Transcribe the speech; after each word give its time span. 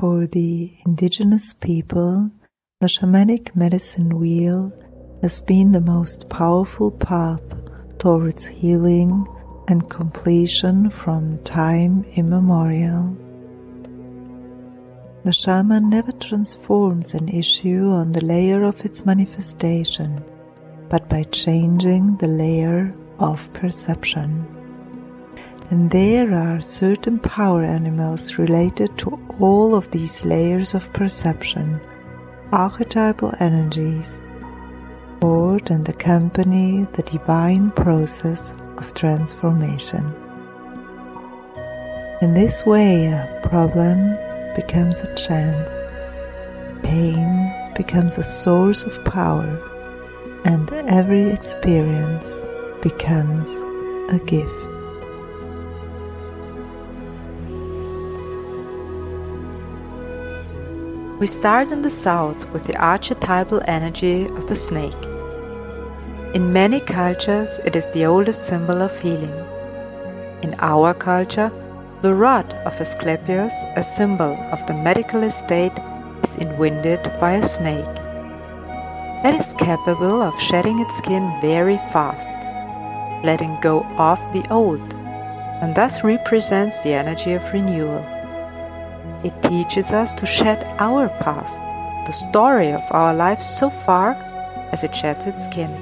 For 0.00 0.26
the 0.26 0.72
indigenous 0.84 1.52
people, 1.52 2.28
the 2.80 2.88
shamanic 2.88 3.54
medicine 3.54 4.18
wheel 4.18 4.72
has 5.22 5.40
been 5.40 5.70
the 5.70 5.80
most 5.80 6.28
powerful 6.28 6.90
path 6.90 7.40
towards 7.98 8.44
healing 8.44 9.24
and 9.68 9.88
completion 9.88 10.90
from 10.90 11.38
time 11.44 12.04
immemorial. 12.16 13.16
The 15.22 15.32
shaman 15.32 15.90
never 15.90 16.10
transforms 16.10 17.14
an 17.14 17.28
issue 17.28 17.86
on 17.86 18.10
the 18.10 18.24
layer 18.24 18.64
of 18.64 18.84
its 18.84 19.06
manifestation, 19.06 20.24
but 20.88 21.08
by 21.08 21.22
changing 21.22 22.16
the 22.16 22.28
layer 22.28 22.92
of 23.20 23.48
perception. 23.52 24.44
And 25.70 25.90
there 25.90 26.32
are 26.34 26.60
certain 26.60 27.18
power 27.18 27.62
animals 27.62 28.38
related 28.38 28.96
to 28.98 29.18
all 29.40 29.74
of 29.74 29.90
these 29.90 30.24
layers 30.24 30.74
of 30.74 30.92
perception, 30.92 31.80
archetypal 32.52 33.34
energies, 33.40 34.20
support 35.24 35.70
and 35.70 35.88
accompany 35.88 36.86
the 36.96 37.02
divine 37.04 37.70
process 37.70 38.52
of 38.76 38.92
transformation. 38.92 40.04
In 42.20 42.34
this 42.34 42.66
way, 42.66 43.06
a 43.06 43.40
problem 43.42 44.18
becomes 44.54 45.00
a 45.00 45.14
chance, 45.14 45.72
pain 46.82 47.72
becomes 47.74 48.18
a 48.18 48.22
source 48.22 48.82
of 48.82 49.02
power, 49.04 49.58
and 50.44 50.70
every 50.90 51.30
experience 51.30 52.28
becomes 52.82 53.48
a 54.12 54.18
gift. 54.26 54.73
We 61.24 61.28
start 61.28 61.70
in 61.70 61.80
the 61.80 61.88
south 61.88 62.44
with 62.52 62.64
the 62.64 62.76
archetypal 62.76 63.62
energy 63.66 64.26
of 64.26 64.46
the 64.46 64.54
snake. 64.54 65.02
In 66.34 66.52
many 66.52 66.80
cultures, 66.80 67.60
it 67.64 67.74
is 67.74 67.86
the 67.94 68.04
oldest 68.04 68.44
symbol 68.44 68.82
of 68.82 69.00
healing. 69.00 69.32
In 70.42 70.54
our 70.58 70.92
culture, 70.92 71.50
the 72.02 72.14
rod 72.14 72.52
of 72.66 72.78
Asclepius, 72.78 73.54
a 73.74 73.82
symbol 73.82 74.36
of 74.52 74.66
the 74.66 74.74
medical 74.74 75.22
estate, 75.22 75.72
is 76.24 76.36
inwinded 76.36 77.00
by 77.18 77.36
a 77.36 77.42
snake. 77.42 77.96
It 79.24 79.34
is 79.34 79.54
capable 79.56 80.20
of 80.20 80.38
shedding 80.38 80.78
its 80.80 80.94
skin 80.98 81.24
very 81.40 81.78
fast, 81.90 82.34
letting 83.24 83.58
go 83.62 83.82
of 83.96 84.18
the 84.34 84.46
old, 84.50 84.92
and 85.62 85.74
thus 85.74 86.04
represents 86.04 86.82
the 86.82 86.92
energy 86.92 87.32
of 87.32 87.50
renewal. 87.50 88.13
It 89.24 89.42
teaches 89.42 89.90
us 89.90 90.14
to 90.14 90.26
shed 90.26 90.64
our 90.78 91.08
past, 91.08 91.58
the 92.06 92.12
story 92.12 92.70
of 92.72 92.82
our 92.90 93.14
life 93.14 93.42
so 93.42 93.70
far 93.70 94.12
as 94.72 94.84
it 94.84 94.94
sheds 94.94 95.26
its 95.26 95.44
skin 95.46 95.72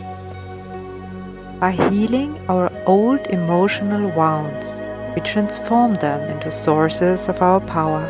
by 1.62 1.70
healing 1.70 2.36
our 2.48 2.72
old 2.86 3.24
emotional 3.28 4.10
wounds, 4.16 4.80
we 5.14 5.20
transform 5.20 5.94
them 5.94 6.20
into 6.28 6.50
sources 6.50 7.28
of 7.28 7.40
our 7.40 7.60
power. 7.60 8.02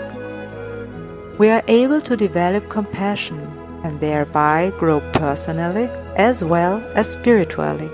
We 1.36 1.50
are 1.50 1.62
able 1.68 2.00
to 2.00 2.16
develop 2.16 2.70
compassion 2.70 3.40
and 3.84 4.00
thereby 4.00 4.72
grow 4.78 5.00
personally 5.12 5.90
as 6.16 6.42
well 6.42 6.80
as 6.94 7.10
spiritually. 7.10 7.90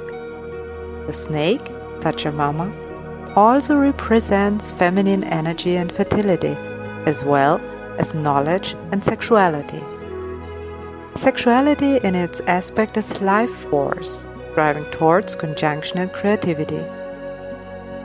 The 1.09 1.13
snake, 1.13 1.65
Pachamama, 2.03 2.71
also 3.37 3.79
represents 3.79 4.71
feminine 4.71 5.25
energy 5.25 5.75
and 5.75 5.91
fertility, 5.91 6.57
as 7.09 7.25
well 7.25 7.59
as 7.99 8.15
knowledge 8.15 8.77
and 8.93 9.03
sexuality. 9.03 9.83
Sexuality 11.17 11.97
in 12.07 12.15
its 12.15 12.41
aspect 12.41 12.97
as 12.97 13.21
life 13.21 13.55
force 13.71 14.27
driving 14.55 14.85
towards 14.91 15.35
conjunction 15.35 15.99
and 15.99 16.13
creativity. 16.13 16.83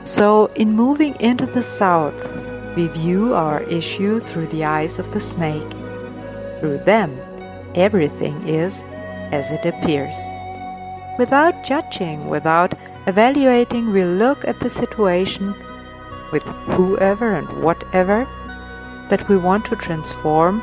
So, 0.04 0.46
in 0.54 0.72
moving 0.72 1.14
into 1.20 1.46
the 1.46 1.62
south, 1.62 2.20
we 2.76 2.86
view 2.88 3.34
our 3.34 3.62
issue 3.62 4.20
through 4.20 4.48
the 4.48 4.64
eyes 4.64 4.98
of 4.98 5.12
the 5.12 5.20
snake. 5.20 5.70
Through 6.60 6.78
them, 6.84 7.10
everything 7.74 8.36
is 8.46 8.82
as 9.32 9.50
it 9.50 9.64
appears. 9.66 10.18
Without 11.18 11.64
judging, 11.64 12.28
without 12.28 12.74
evaluating, 13.06 13.92
we 13.92 14.04
look 14.04 14.44
at 14.44 14.60
the 14.60 14.70
situation 14.70 15.54
with 16.32 16.46
whoever 16.76 17.32
and 17.34 17.62
whatever 17.62 18.26
that 19.08 19.28
we 19.28 19.36
want 19.36 19.64
to 19.66 19.76
transform 19.76 20.60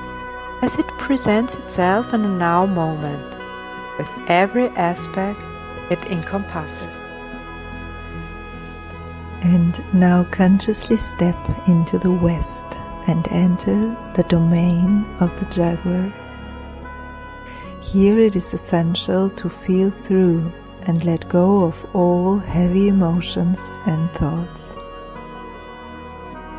as 0.62 0.76
it 0.76 0.88
presents 1.00 1.56
itself 1.56 2.14
in 2.14 2.24
a 2.24 2.38
now 2.38 2.66
moment, 2.66 3.36
with 3.98 4.10
every 4.28 4.68
aspect 4.70 5.42
it 5.90 6.04
encompasses. 6.06 7.02
And 9.42 9.94
now 9.94 10.24
consciously 10.26 10.98
step 10.98 11.38
into 11.68 11.98
the 11.98 12.12
west 12.12 12.66
and 13.08 13.28
enter 13.30 13.98
the 14.16 14.24
domain 14.24 15.06
of 15.20 15.38
the 15.40 15.46
Jaguar. 15.48 16.14
Here 17.82 18.20
it 18.20 18.36
is 18.36 18.54
essential 18.54 19.30
to 19.32 19.50
feel 19.50 19.92
through 20.04 20.52
and 20.84 21.04
let 21.04 21.28
go 21.28 21.64
of 21.64 21.96
all 21.96 22.38
heavy 22.38 22.88
emotions 22.88 23.72
and 23.86 24.12
thoughts. 24.12 24.76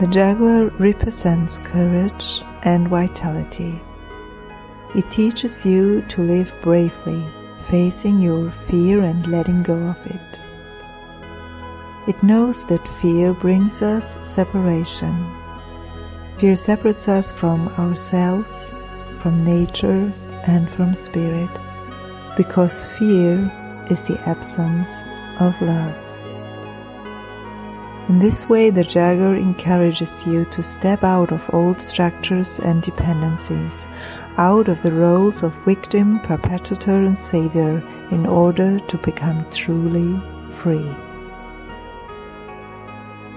The 0.03 0.09
Jaguar 0.09 0.65
represents 0.81 1.59
courage 1.59 2.43
and 2.65 2.89
vitality. 2.89 3.81
It 4.97 5.09
teaches 5.13 5.65
you 5.65 6.03
to 6.09 6.23
live 6.23 6.53
bravely 6.61 7.25
facing 7.69 8.21
your 8.21 8.51
fear 8.67 9.03
and 9.03 9.25
letting 9.29 9.63
go 9.63 9.77
of 9.77 10.05
it. 10.05 10.41
It 12.09 12.21
knows 12.21 12.65
that 12.65 12.85
fear 13.01 13.33
brings 13.33 13.81
us 13.81 14.19
separation. 14.25 15.15
Fear 16.39 16.57
separates 16.57 17.07
us 17.07 17.31
from 17.31 17.69
ourselves, 17.79 18.73
from 19.21 19.45
nature, 19.45 20.13
and 20.49 20.69
from 20.69 20.97
spirit, 20.97 21.51
because 22.37 22.87
fear 22.99 23.39
is 23.89 24.03
the 24.03 24.19
absence 24.29 25.05
of 25.39 25.55
love. 25.63 25.95
In 28.13 28.19
this 28.19 28.47
way, 28.47 28.69
the 28.69 28.85
Jaguar 28.85 29.37
encourages 29.37 30.27
you 30.27 30.45
to 30.51 30.63
step 30.63 31.03
out 31.03 31.33
of 31.33 31.49
old 31.55 31.81
structures 31.81 32.61
and 32.61 32.83
dependencies, 32.83 33.87
out 34.37 34.69
of 34.69 34.83
the 34.83 34.93
roles 34.93 35.43
of 35.43 35.55
victim, 35.65 36.21
perpetrator, 36.21 36.99
and 37.05 37.19
savior 37.19 37.83
in 38.11 38.27
order 38.27 38.81
to 38.81 38.99
become 38.99 39.47
truly 39.51 40.21
free. 40.57 40.95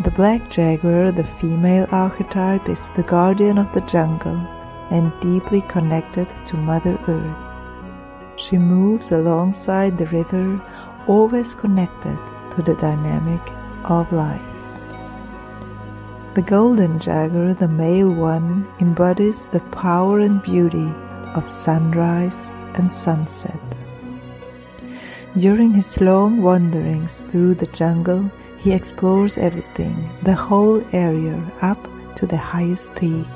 The 0.04 0.12
black 0.12 0.50
jaguar, 0.50 1.14
the 1.14 1.24
female 1.24 1.88
archetype, 1.92 2.68
is 2.68 2.90
the 2.98 3.04
guardian 3.04 3.58
of 3.58 3.74
the 3.74 3.88
jungle 3.94 4.42
and 4.92 5.14
deeply 5.22 5.62
connected 5.70 6.28
to 6.48 6.58
Mother 6.58 7.00
Earth. 7.08 7.38
She 8.38 8.58
moves 8.58 9.14
alongside 9.14 9.98
the 9.98 10.08
river, 10.08 10.62
always 11.08 11.56
connected 11.56 12.20
to 12.58 12.62
the 12.62 12.76
dynamic 12.76 13.42
of 13.86 14.12
life. 14.12 14.55
The 16.36 16.42
golden 16.42 17.00
jaguar, 17.00 17.54
the 17.54 17.70
male 17.70 18.12
one, 18.12 18.68
embodies 18.82 19.48
the 19.48 19.62
power 19.72 20.20
and 20.20 20.44
beauty 20.44 20.92
of 21.34 21.48
sunrise 21.48 22.52
and 22.74 22.92
sunset. 22.92 23.62
During 25.38 25.74
his 25.74 26.02
long 26.02 26.42
wanderings 26.42 27.24
through 27.30 27.56
the 27.56 27.68
jungle, 27.68 28.30
he 28.58 28.74
explores 28.74 29.38
everything, 29.38 30.10
the 30.24 30.34
whole 30.34 30.84
area 30.92 31.42
up 31.62 31.80
to 32.18 32.28
the 32.28 32.36
highest 32.36 32.94
peak. 32.96 33.32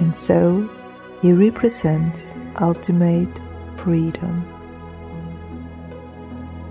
And 0.00 0.16
so 0.16 0.68
he 1.20 1.32
represents 1.32 2.34
ultimate 2.60 3.30
freedom. 3.76 4.42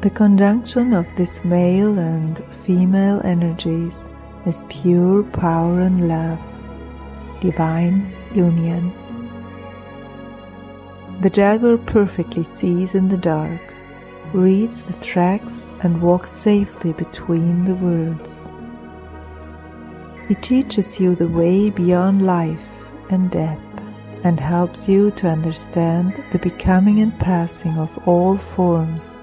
The 0.02 0.10
conjunction 0.10 0.92
of 0.92 1.08
this 1.16 1.46
male 1.46 1.98
and 1.98 2.44
female 2.66 3.22
energies 3.24 4.10
is 4.46 4.64
pure 4.70 5.24
power 5.24 5.82
and 5.82 6.08
love, 6.08 6.40
divine 7.42 8.12
union. 8.34 8.92
The 11.22 11.30
jaguar 11.30 11.78
perfectly 11.78 12.44
sees 12.44 12.96
in 12.96 13.10
the 13.10 13.18
dark, 13.18 13.62
reads 14.34 14.84
the 14.84 14.94
tracks, 14.94 15.70
and 15.82 16.02
walks 16.02 16.32
safely 16.32 16.94
between 16.94 17.66
the 17.66 17.76
worlds. 17.76 18.50
He 20.28 20.36
teaches 20.36 21.00
you 21.00 21.16
the 21.16 21.28
way 21.28 21.70
beyond 21.70 22.26
life 22.26 22.66
and 23.10 23.30
death 23.30 23.60
and 24.24 24.40
helps 24.40 24.88
you 24.88 25.12
to 25.12 25.28
understand 25.28 26.24
the 26.32 26.40
becoming 26.40 27.02
and 27.02 27.18
passing 27.20 27.78
of 27.78 28.08
all 28.08 28.38
forms 28.38 29.18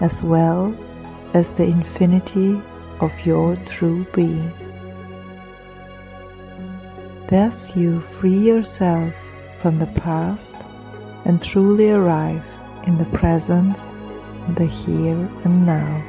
as 0.00 0.22
well 0.22 0.74
as 1.34 1.52
the 1.52 1.64
infinity 1.64 2.60
of 3.00 3.26
your 3.26 3.56
true 3.66 4.06
being. 4.14 4.52
Thus 7.28 7.76
you 7.76 8.00
free 8.18 8.38
yourself 8.38 9.14
from 9.60 9.78
the 9.78 9.86
past 9.86 10.56
and 11.24 11.42
truly 11.42 11.90
arrive 11.90 12.44
in 12.86 12.98
the 12.98 13.04
presence, 13.16 13.90
of 14.48 14.54
the 14.56 14.66
here 14.66 15.28
and 15.44 15.66
now. 15.66 16.02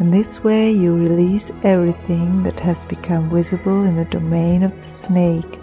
In 0.00 0.10
this 0.10 0.42
way, 0.42 0.72
you 0.72 0.96
release 0.96 1.52
everything 1.62 2.42
that 2.42 2.58
has 2.60 2.84
become 2.86 3.30
visible 3.30 3.84
in 3.84 3.94
the 3.94 4.06
domain 4.06 4.62
of 4.62 4.74
the 4.82 4.88
snake 4.88 5.60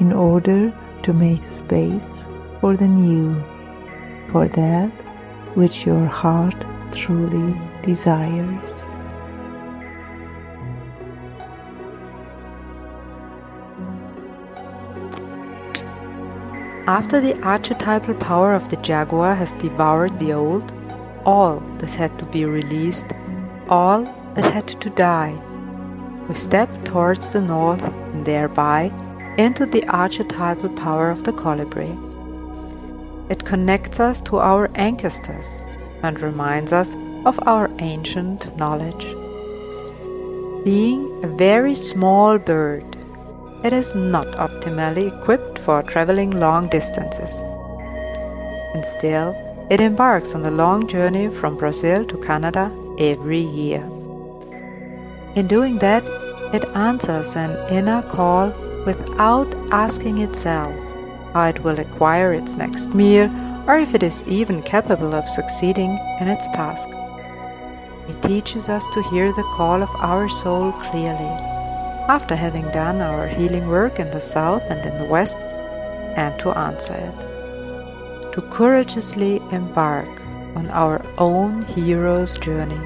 in 0.00 0.12
order 0.12 0.72
to 1.02 1.12
make 1.12 1.44
space 1.44 2.26
for 2.60 2.76
the 2.76 2.86
new, 2.86 3.42
for 4.30 4.48
that 4.48 4.90
which 5.56 5.86
your 5.86 6.04
heart 6.04 6.66
truly 6.94 7.54
desires. 7.84 8.94
After 16.86 17.20
the 17.20 17.40
archetypal 17.42 18.14
power 18.14 18.52
of 18.52 18.68
the 18.68 18.76
jaguar 18.76 19.34
has 19.34 19.52
devoured 19.54 20.18
the 20.18 20.34
old, 20.34 20.72
all 21.24 21.60
that 21.78 21.90
had 21.90 22.18
to 22.18 22.26
be 22.26 22.44
released, 22.44 23.06
all 23.68 24.02
that 24.34 24.52
had 24.52 24.68
to 24.68 24.90
die, 24.90 25.34
we 26.28 26.34
step 26.34 26.68
towards 26.84 27.32
the 27.32 27.40
north 27.40 27.82
and 27.82 28.26
thereby 28.26 28.92
into 29.38 29.66
the 29.66 29.86
archetypal 29.88 30.68
power 30.70 31.10
of 31.10 31.24
the 31.24 31.32
colibri. 31.32 31.90
It 33.30 33.44
connects 33.44 33.98
us 33.98 34.20
to 34.22 34.38
our 34.38 34.70
ancestors 34.74 35.64
and 36.04 36.20
reminds 36.20 36.72
us 36.72 36.94
of 37.24 37.38
our 37.46 37.70
ancient 37.78 38.56
knowledge. 38.56 39.04
Being 40.64 41.24
a 41.24 41.28
very 41.28 41.74
small 41.74 42.38
bird, 42.38 42.84
it 43.64 43.72
is 43.72 43.94
not 43.94 44.26
optimally 44.46 45.06
equipped 45.12 45.58
for 45.60 45.82
traveling 45.82 46.30
long 46.30 46.68
distances. 46.68 47.34
And 48.74 48.84
still, 48.98 49.34
it 49.70 49.80
embarks 49.80 50.34
on 50.34 50.42
the 50.42 50.50
long 50.50 50.86
journey 50.86 51.28
from 51.28 51.56
Brazil 51.56 52.04
to 52.04 52.18
Canada 52.18 52.70
every 52.98 53.40
year. 53.40 53.82
In 55.34 55.46
doing 55.48 55.78
that, 55.78 56.04
it 56.52 56.64
answers 56.74 57.34
an 57.34 57.56
inner 57.72 58.02
call 58.02 58.52
without 58.84 59.48
asking 59.72 60.18
itself 60.18 60.72
how 61.32 61.46
it 61.46 61.64
will 61.64 61.80
acquire 61.80 62.34
its 62.34 62.52
next 62.52 62.94
meal 62.94 63.28
or 63.66 63.78
if 63.78 63.94
it 63.94 64.02
is 64.02 64.22
even 64.28 64.62
capable 64.62 65.14
of 65.14 65.28
succeeding 65.28 65.98
in 66.20 66.28
its 66.28 66.46
task. 66.48 66.88
It 68.08 68.20
teaches 68.22 68.68
us 68.68 68.86
to 68.92 69.02
hear 69.04 69.32
the 69.32 69.50
call 69.56 69.82
of 69.82 69.90
our 69.96 70.28
soul 70.28 70.72
clearly 70.72 71.54
after 72.08 72.36
having 72.36 72.68
done 72.70 73.00
our 73.00 73.26
healing 73.26 73.66
work 73.68 73.98
in 73.98 74.10
the 74.10 74.20
south 74.20 74.62
and 74.68 74.84
in 74.84 74.98
the 74.98 75.10
west, 75.10 75.36
and 76.16 76.38
to 76.38 76.50
answer 76.50 76.94
it. 76.94 78.32
To 78.34 78.42
courageously 78.50 79.36
embark 79.52 80.08
on 80.54 80.68
our 80.70 81.04
own 81.18 81.62
hero's 81.62 82.38
journey. 82.38 82.80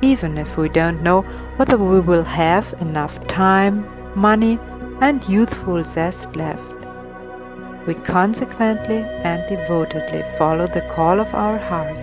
Even 0.00 0.38
if 0.38 0.56
we 0.56 0.68
don't 0.68 1.02
know 1.02 1.22
whether 1.56 1.76
we 1.76 2.00
will 2.00 2.24
have 2.24 2.74
enough 2.80 3.24
time, 3.26 3.86
money, 4.16 4.58
and 5.00 5.28
youthful 5.28 5.84
zest 5.84 6.34
left, 6.34 6.71
we 7.86 7.94
consequently 7.94 8.98
and 9.24 9.42
devotedly 9.48 10.22
follow 10.38 10.66
the 10.66 10.86
call 10.92 11.20
of 11.20 11.34
our 11.34 11.58
heart 11.58 11.96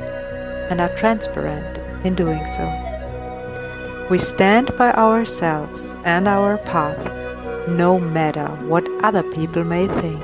and 0.69 0.81
are 0.81 0.95
transparent 0.95 1.77
in 2.05 2.15
doing 2.15 2.45
so. 2.45 2.67
We 4.09 4.17
stand 4.17 4.75
by 4.77 4.91
ourselves 4.93 5.93
and 6.03 6.27
our 6.27 6.57
path, 6.57 6.99
no 7.69 7.99
matter 7.99 8.47
what 8.67 8.89
other 9.03 9.23
people 9.23 9.63
may 9.63 9.87
think. 9.87 10.23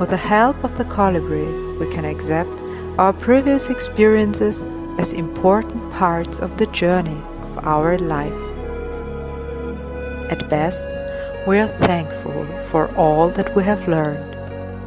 With 0.00 0.10
the 0.10 0.16
help 0.16 0.64
of 0.64 0.76
the 0.76 0.84
colibri, 0.84 1.78
we 1.78 1.90
can 1.92 2.04
accept 2.04 2.50
our 2.98 3.12
previous 3.12 3.68
experiences 3.68 4.62
as 4.98 5.12
important 5.12 5.92
parts 5.92 6.38
of 6.38 6.56
the 6.56 6.66
journey 6.66 7.20
of 7.42 7.66
our 7.66 7.98
life. 7.98 8.32
At 10.30 10.48
best, 10.48 10.84
we 11.46 11.58
are 11.60 11.68
thankful 11.86 12.44
for 12.70 12.88
all 12.96 13.28
that 13.28 13.54
we 13.54 13.62
have 13.62 13.86
learned, 13.86 14.34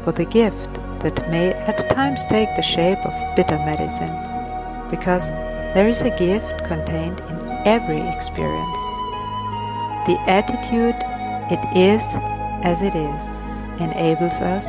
for 0.03 0.11
the 0.11 0.25
gift 0.25 0.73
that 0.99 1.29
may 1.31 1.53
at 1.53 1.89
times 1.89 2.25
take 2.25 2.53
the 2.57 2.61
shape 2.61 2.99
of 3.05 3.35
bitter 3.35 3.57
medicine, 3.59 4.11
because 4.89 5.29
there 5.73 5.87
is 5.87 6.01
a 6.01 6.17
gift 6.17 6.65
contained 6.65 7.21
in 7.21 7.49
every 7.65 8.01
experience. 8.09 8.79
The 10.05 10.19
attitude, 10.27 10.99
it 11.49 11.63
is 11.77 12.03
as 12.65 12.81
it 12.81 12.93
is, 12.93 13.23
enables 13.79 14.41
us 14.41 14.67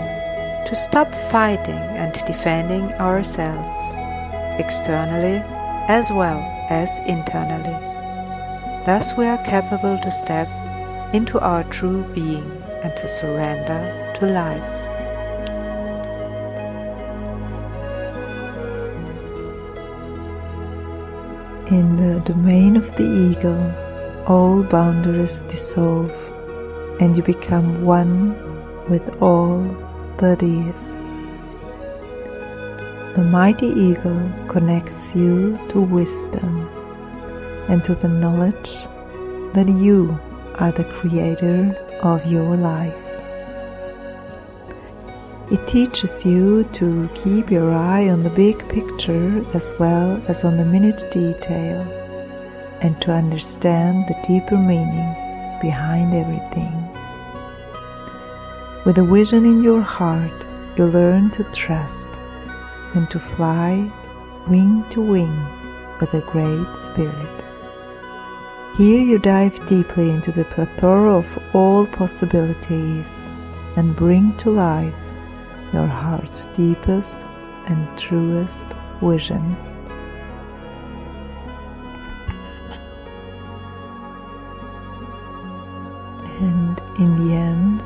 to 0.68 0.74
stop 0.76 1.12
fighting 1.32 1.74
and 1.74 2.12
defending 2.24 2.92
ourselves, 3.00 3.84
externally 4.60 5.42
as 5.88 6.08
well 6.12 6.38
as 6.70 6.88
internally. 7.00 7.74
Thus, 8.86 9.16
we 9.16 9.26
are 9.26 9.42
capable 9.44 9.98
to 9.98 10.10
step 10.12 10.46
into 11.12 11.40
our 11.40 11.64
true 11.64 12.04
being 12.14 12.50
and 12.82 12.96
to 12.96 13.08
surrender 13.08 13.80
to 14.18 14.26
life. 14.26 14.80
In 21.70 21.96
the 21.96 22.20
domain 22.20 22.76
of 22.76 22.94
the 22.96 23.04
eagle, 23.04 23.72
all 24.26 24.62
boundaries 24.62 25.42
dissolve 25.42 26.10
and 27.00 27.16
you 27.16 27.22
become 27.22 27.84
one 27.84 28.34
with 28.88 29.08
all 29.22 29.62
that 30.18 30.42
is. 30.42 30.96
The 33.16 33.24
mighty 33.24 33.66
eagle 33.66 34.30
connects 34.48 35.14
you 35.14 35.58
to 35.70 35.80
wisdom 35.80 36.68
and 37.68 37.82
to 37.84 37.94
the 37.94 38.08
knowledge 38.08 38.74
that 39.54 39.68
you 39.68 40.18
are 40.60 40.72
the 40.72 40.84
creator 40.84 41.74
of 42.02 42.24
your 42.26 42.56
life. 42.56 42.94
It 45.50 45.66
teaches 45.66 46.24
you 46.24 46.62
to 46.74 47.08
keep 47.14 47.50
your 47.50 47.72
eye 47.72 48.08
on 48.08 48.22
the 48.22 48.30
big 48.30 48.56
picture 48.68 49.44
as 49.52 49.72
well 49.80 50.22
as 50.28 50.44
on 50.44 50.58
the 50.58 50.64
minute 50.64 51.10
detail 51.10 51.80
and 52.82 53.00
to 53.02 53.10
understand 53.10 54.06
the 54.06 54.14
deeper 54.28 54.56
meaning 54.56 55.10
behind 55.60 56.14
everything. 56.14 56.76
With 58.84 58.98
a 58.98 59.02
vision 59.02 59.44
in 59.44 59.62
your 59.62 59.82
heart, 59.82 60.46
you 60.76 60.86
learn 60.86 61.30
to 61.32 61.44
trust 61.52 62.08
and 62.94 63.10
to 63.10 63.18
fly 63.18 63.90
wing 64.48 64.84
to 64.90 65.00
wing 65.00 65.34
with 66.00 66.14
a 66.14 66.20
great 66.20 66.84
spirit. 66.84 67.49
Here 68.76 69.00
you 69.00 69.18
dive 69.18 69.66
deeply 69.66 70.10
into 70.10 70.30
the 70.32 70.44
plethora 70.44 71.18
of 71.18 71.38
all 71.52 71.86
possibilities 71.86 73.10
and 73.76 73.96
bring 73.96 74.34
to 74.38 74.50
life 74.50 74.94
your 75.72 75.86
heart's 75.86 76.46
deepest 76.56 77.18
and 77.66 77.98
truest 77.98 78.64
visions. 79.02 79.58
And 86.40 86.80
in 86.98 87.16
the 87.16 87.34
end, 87.34 87.82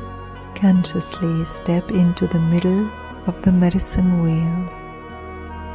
consciously 0.55 1.45
step 1.45 1.91
into 1.91 2.27
the 2.27 2.39
middle 2.39 2.89
of 3.25 3.41
the 3.41 3.51
medicine 3.51 4.21
wheel, 4.23 4.69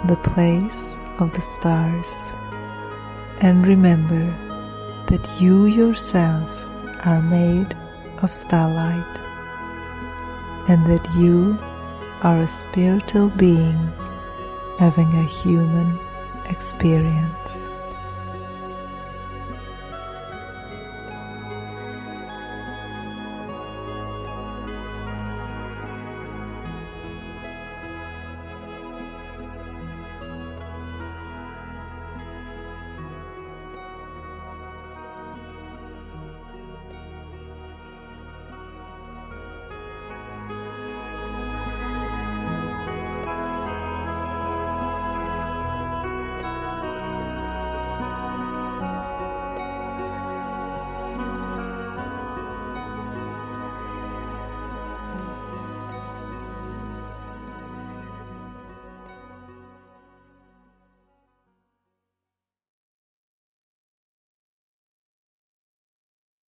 the 0.07 0.17
place 0.31 0.99
of 1.19 1.33
the 1.33 1.43
stars, 1.59 2.33
and 3.43 3.67
remember 3.67 4.50
that 5.11 5.41
you 5.41 5.67
yourself 5.67 6.49
are 7.05 7.21
made 7.21 7.77
of 8.23 8.33
starlight 8.33 9.17
and 10.69 10.87
that 10.87 11.05
you 11.17 11.59
are 12.23 12.41
a 12.41 12.49
spiritual 12.49 13.29
being 13.31 13.93
having 14.79 15.13
a 15.15 15.25
human 15.25 15.99
experience. 16.47 17.70